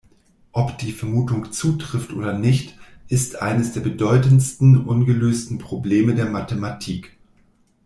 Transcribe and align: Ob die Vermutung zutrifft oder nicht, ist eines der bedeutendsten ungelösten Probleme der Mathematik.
Ob 0.51 0.79
die 0.79 0.93
Vermutung 0.93 1.51
zutrifft 1.51 2.11
oder 2.11 2.35
nicht, 2.35 2.75
ist 3.07 3.39
eines 3.39 3.73
der 3.73 3.81
bedeutendsten 3.81 4.87
ungelösten 4.87 5.59
Probleme 5.59 6.15
der 6.15 6.25
Mathematik. 6.25 7.17